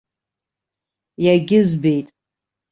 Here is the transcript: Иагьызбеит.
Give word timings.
Иагьызбеит. 1.25 2.07